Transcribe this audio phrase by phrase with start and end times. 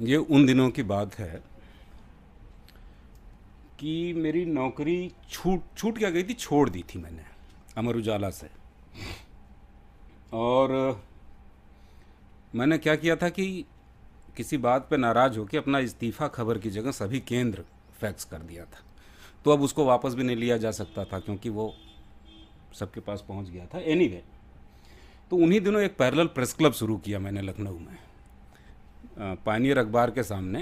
[0.00, 1.42] ये उन दिनों की बात है
[3.80, 6.34] कि मेरी नौकरी छूट छूट क्या गई थी?
[6.34, 7.22] छोड़ दी थी मैंने
[7.76, 8.50] अमर उजाला से।
[10.32, 11.02] और
[12.54, 13.64] मैंने क्या किया था कि
[14.36, 17.64] किसी बात पे नाराज़ होकर अपना इस्तीफ़ा खबर की जगह सभी केंद्र
[18.00, 18.84] फैक्स कर दिया था।
[19.44, 21.74] तो अब उसको वापस भी नहीं लिया जा सकता था क्योंकि वो
[22.74, 24.24] सबके पास पहुँच गया था। एनी anyway,
[25.30, 28.05] तो उन्हीं दिनों एक पैरेलल प्रेस क्लब शुरू किया मैंने लखनऊ में।
[29.18, 30.60] पानियर अखबार के सामने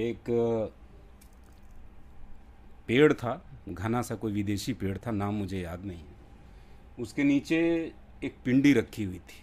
[0.00, 0.30] एक
[2.88, 6.04] पेड़ था, घना सा कोई विदेशी पेड़ था, नाम मुझे याद नहीं
[6.98, 7.58] उसके नीचे
[8.24, 9.42] एक पिंडी रखी हुई थी।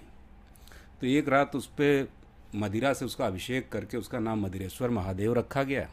[1.02, 2.08] तो एक रात उस पर
[2.55, 5.88] मदिरा से उसका अभिषेक करके उसका नाम मदिरेश्वर महादेव रखा गया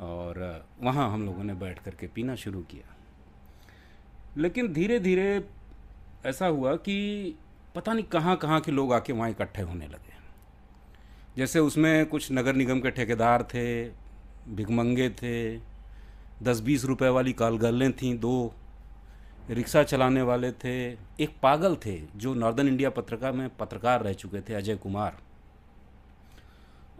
[0.00, 2.94] और वहाँ हम लोगों ने बैठ करके पीना शुरू किया।
[4.36, 5.44] लेकिन धीरे धीरे
[6.26, 7.34] ऐसा हुआ कि
[7.74, 10.16] पता नहीं कहाँ कहाँ के लोग आके वहाँ इकट्ठे होने लगे।
[11.38, 13.84] जैसे उसमें कुछ नगर निगम के ठेकेदार थे,
[14.50, 15.56] भिगमंगे थे,
[16.42, 18.52] दस बीस रुपए वाली कालगलें थीं, दो
[19.50, 20.74] रिक्शा चलाने वाले थे,
[21.20, 25.18] एक पागल थे जो नॉर्दर्न इंडिया पत्रिका में पत्रकार रह चुके थे, अजय कुमार।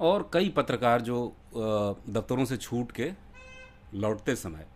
[0.00, 1.16] और कई पत्रकार जो
[1.54, 3.10] दफ्तरों से छूट के
[3.94, 4.66] लौटते समय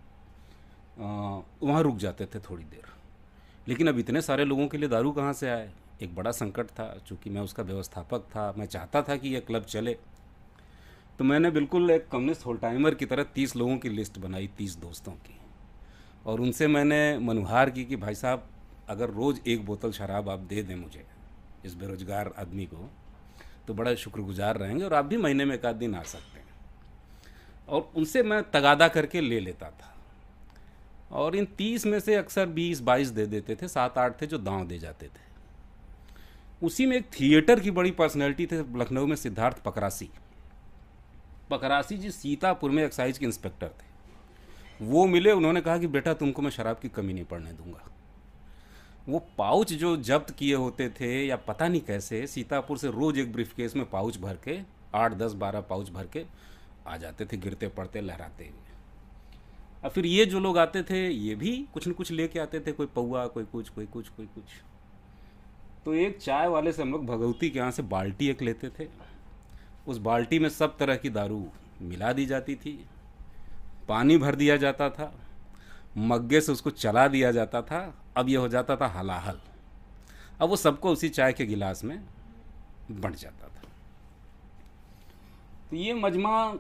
[0.99, 2.91] वहाँ रुक जाते थे थोड़ी देर।
[3.69, 5.71] लेकिन अब इतने सारे लोगों के लिए दारू कहाँ से आए?
[6.03, 9.65] एक बड़ा संकट था, चूँकि मैं उसका व्यवस्थापक था, मैं चाहता था कि यह क्लब
[9.65, 9.99] चले।
[11.19, 14.77] तो मैंने बिल्कुल एक कम्युनिस्ट होल टाइमर की तरह तीस लोगों की लिस्ट बनाई, तीस
[14.77, 15.41] दोस्तों की।
[16.27, 18.49] और उनसे मैंने मनुहार की कि, भाई साहब,
[18.89, 21.07] अगर रोज़ एक बोतल शराब आप दे दें मुझे,
[21.65, 22.91] इस बेरोज़गार आदमी को
[23.67, 26.49] तो बड़ा शुक्रगुजार रहेंगे और आप भी महीने में एक आध दिन आ सकते हैं।
[27.69, 29.95] और उनसे मैं तगादा करके ले लेता था।
[31.11, 34.39] और इन तीस में से अक्सर बीस बाईस दे देते थे, सात आठ थे जो
[34.39, 35.32] दांव दे जाते थे।
[36.63, 40.09] उसी में एक थिएटर की बड़ी पर्सनैलिटी थे लखनऊ में सिद्धार्थ पकरासी।
[41.51, 43.91] पकरासी जी सीतापुर में एक्साइज के इंस्पेक्टर थे।
[44.85, 47.89] वो मिले, उन्होंने कहा कि बेटा तुमको मैं शराब की कमी नहीं पड़ने दूँगा।
[49.09, 53.33] वो पाउच जो जब्त किए होते थे या पता नहीं कैसे, सीतापुर से रोज़ एक
[53.33, 54.61] ब्रीफ केस में पाउच भर के,
[54.95, 56.25] आठ, दस, बारह पाउच भर के
[56.87, 58.71] आ जाते थे, गिरते पड़ते, लहराते। हुए
[59.85, 62.73] और फिर ये जो लोग आते थे, ये भी कुछ न कुछ लेके आते थे,
[62.73, 64.45] कोई पौआ कोई कुछ कोई कुछ कोई कुछ।
[65.85, 68.89] तो एक चाय वाले से हम लोग भगवती के यहाँ से बाल्टी एक लेते थे।
[69.89, 71.49] उस बाल्टी में सब तरह की दारू
[71.83, 72.87] मिला दी जाती थी।
[73.89, 75.15] पानी भर दिया जाता था।
[75.97, 79.39] मग्गे से उसको चला दिया जाता था। अब यह हो जाता था हलाहल।
[80.41, 82.05] अब वो सबको उसी चाय के गिलास में
[82.91, 83.63] बंट जाता था।
[85.71, 86.55] तो ये मजमा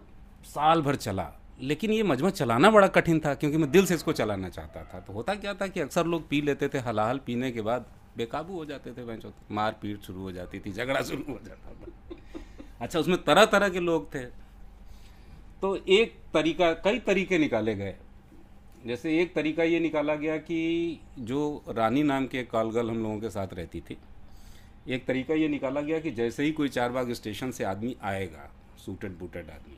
[0.45, 4.13] साल भर चला। लेकिन ये मजमा चलाना बड़ा कठिन था, क्योंकि मैं दिल से इसको
[4.13, 7.53] चलाना चाहता था। तो होता क्या था कि अक्सर लोग पी लेते थे हलाहल पीने
[7.53, 9.19] के बाद। बेकाबू हो जाते थे वह
[9.51, 12.17] मार पीट शुरू हो जाती थी, झगड़ा शुरू हो जाता था।
[12.81, 14.25] अच्छा उसमें तरह तरह के लोग थे।
[15.63, 17.95] तो एक तरीका, कई तरीके निकाले गए।
[18.87, 23.31] जैसे एक तरीका ये निकाला गया कि जो रानी नाम के कालगल हम लोगों के
[23.31, 23.97] साथ रहती थी,
[24.89, 28.51] एक तरीका ये निकाला गया कि जैसे ही कोई चार बाग स्टेशन से आदमी आएगा
[28.87, 29.77] सूटेड बूटेड आदमी,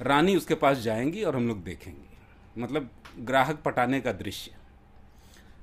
[0.00, 4.54] रानी उसके पास जाएँगी और हम लोग देखेंगे। मतलब ग्राहक पटाने का दृश्य।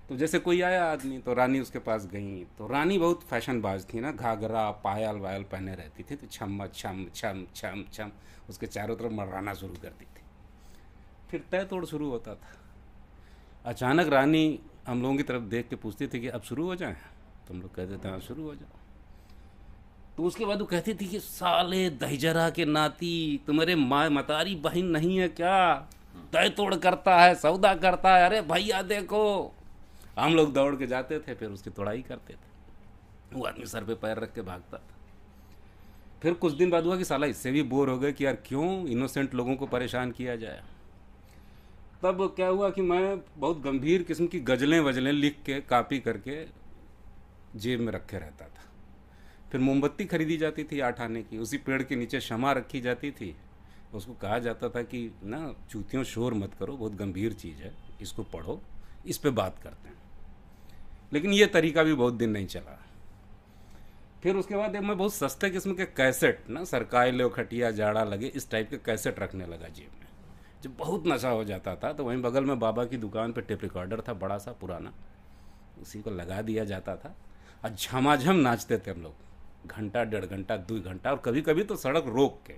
[0.09, 3.99] तो जैसे कोई आया आदमी तो रानी उसके पास गई। तो रानी बहुत फैशनबाज थी
[3.99, 8.11] ना, घाघरा, पायल वायल पहने रहती थी तो छम छम छम छम छम,
[8.49, 10.21] उसके चारों तरफ़ मर्राना शुरू करती थी।
[11.29, 12.59] फिर तय तोड़ शुरू होता था।
[13.65, 16.97] अचानक रानी हम लोगों की तरफ़ देख के पूछती थी कि अब शुरू हो जाए?
[17.47, 18.79] तो हम लोग कहते थे हाँ शुरू हो जाओ।
[20.17, 24.85] तो उसके बाद वो कहती थी कि, साले दहजरा के नाती, तुम्हारे माँ, मतारी बहन
[24.85, 25.75] नहीं है क्या?
[26.33, 29.53] तय तोड़ करता है, सौदा करता है। अरे भैया देखो
[30.19, 32.51] हम लोग दौड़ के जाते थे, फिर उसकी तोड़ाई करते थे।
[33.33, 34.95] वो आदमी सर पे पैर रख के भागता था।
[36.21, 38.87] फिर कुछ दिन बाद हुआ कि साला इससे भी बोर हो गए कि यार क्यों
[38.87, 40.63] इनोसेंट लोगों को परेशान किया जाए।
[42.03, 46.45] तब क्या हुआ कि मैं बहुत गंभीर किस्म की गज़लें वजलें लिख के, कापी करके
[47.59, 48.63] जेब में रखे रहता था।
[49.51, 53.11] फिर मोमबत्ती खरीदी जाती थी आठ आने की, उसी पेड़ के नीचे क्षमा रखी जाती
[53.11, 53.35] थी।
[53.93, 58.23] उसको कहा जाता था कि ना, चूतियों शोर मत करो, बहुत गंभीर चीज़ है, इसको
[58.23, 58.61] पढ़ो।
[59.05, 59.97] इस पर बात करते हैं।
[61.13, 62.79] लेकिन ये तरीका भी बहुत दिन नहीं चला।
[64.23, 68.27] फिर उसके बाद मैं बहुत सस्ते किस्म के कैसेट, ना, सरकारी लो, खटिया, जाड़ा लगे,
[68.27, 70.07] इस टाइप के कैसेट रखने लगा जेब में।
[70.63, 73.61] जब बहुत नशा हो जाता था तो वहीं बगल में बाबा की दुकान पे टेप
[73.63, 74.93] रिकॉर्डर था, बड़ा सा, पुराना।
[75.81, 77.17] उसी को लगा दिया जाता था।
[77.65, 79.13] और झमाझम नाचते थे हम लोग।
[79.67, 82.55] घंटा, डेढ़ घंटा, दो घंटा, और कभी कभी तो सड़क रोक के,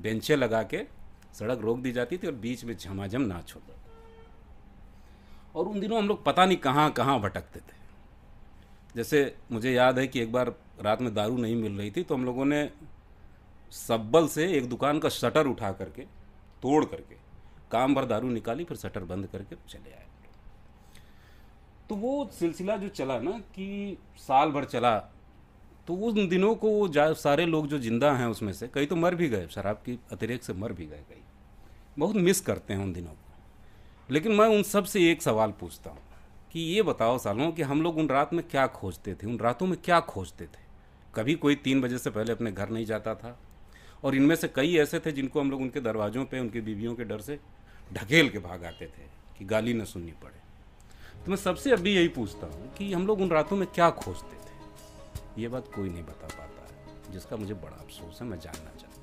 [0.00, 0.84] बेंचे लगा के
[1.34, 3.72] सड़क रोक दी जाती थी और बीच में झमाझम नाच होता
[5.54, 7.78] और उन दिनों हम लोग पता नहीं कहाँ कहाँ भटकते थे।
[8.94, 12.14] जैसे मुझे याद है कि एक बार रात में दारू नहीं मिल रही थी तो
[12.14, 12.68] हम लोगों ने
[13.72, 16.02] सब्बल से एक दुकान का शटर उठा करके,
[16.62, 17.14] तोड़ करके,
[17.70, 20.06] काम भर दारू निकाली, फिर शटर बंद करके चले आए।
[21.88, 24.98] तो वो सिलसिला जो चला ना, कि साल भर चला
[25.88, 29.14] तो उन दिनों को वो सारे लोग जो ज़िंदा हैं उसमें से, कई तो मर
[29.14, 31.22] भी गए, शराब की अतिरेक से मर भी गए कई।
[31.98, 33.29] बहुत मिस करते हैं उन दिनों को।
[34.10, 35.98] लेकिन मैं उन सबसे एक सवाल पूछता हूँ
[36.52, 39.26] कि ये बताओ सालों कि हम लोग उन रात में क्या खोजते थे?
[39.26, 40.68] उन रातों में क्या खोजते थे?
[41.14, 43.38] कभी कोई तीन बजे से पहले अपने घर नहीं जाता था,
[44.04, 47.04] और इनमें से कई ऐसे थे जिनको हम लोग उनके दरवाज़ों पे, उनकी बीवियों के
[47.04, 47.38] डर से
[47.92, 49.06] ढकेल के भाग आते थे
[49.38, 50.38] कि गाली न सुननी पड़े।
[51.24, 54.36] तो मैं सबसे अभी यही पूछता हूँ कि हम लोग उन रातों में क्या खोजते
[54.36, 55.42] थे?
[55.42, 58.99] ये बात कोई नहीं बता पाता है जिसका मुझे बड़ा अफसोस है, मैं जानना चाहता